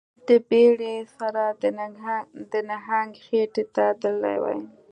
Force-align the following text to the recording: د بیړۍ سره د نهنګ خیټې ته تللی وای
د 0.27 0.29
بیړۍ 0.49 0.97
سره 1.17 1.43
د 2.51 2.53
نهنګ 2.71 3.09
خیټې 3.25 3.63
ته 3.75 3.85
تللی 4.01 4.37
وای 4.43 4.59